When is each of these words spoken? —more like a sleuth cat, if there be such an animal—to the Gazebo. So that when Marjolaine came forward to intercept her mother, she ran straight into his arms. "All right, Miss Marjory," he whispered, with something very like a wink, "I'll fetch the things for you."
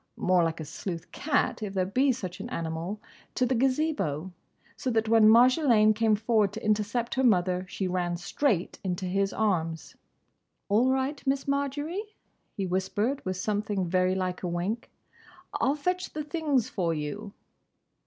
—more 0.17 0.43
like 0.43 0.59
a 0.59 0.65
sleuth 0.65 1.11
cat, 1.11 1.61
if 1.61 1.75
there 1.75 1.85
be 1.85 2.11
such 2.11 2.39
an 2.39 2.49
animal—to 2.49 3.45
the 3.45 3.53
Gazebo. 3.53 4.31
So 4.75 4.89
that 4.89 5.07
when 5.07 5.29
Marjolaine 5.29 5.93
came 5.93 6.15
forward 6.15 6.53
to 6.53 6.65
intercept 6.65 7.13
her 7.13 7.23
mother, 7.23 7.67
she 7.69 7.87
ran 7.87 8.17
straight 8.17 8.79
into 8.83 9.05
his 9.05 9.31
arms. 9.31 9.95
"All 10.69 10.89
right, 10.89 11.21
Miss 11.27 11.47
Marjory," 11.47 12.01
he 12.57 12.65
whispered, 12.65 13.23
with 13.25 13.37
something 13.37 13.85
very 13.87 14.15
like 14.15 14.41
a 14.41 14.47
wink, 14.47 14.89
"I'll 15.53 15.75
fetch 15.75 16.13
the 16.13 16.23
things 16.23 16.67
for 16.67 16.95
you." 16.95 17.33